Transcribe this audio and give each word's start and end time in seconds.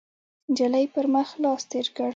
،نجلۍ 0.51 0.85
پر 0.93 1.05
مخ 1.13 1.29
لاس 1.41 1.61
تېر 1.71 1.87
کړ، 1.95 2.09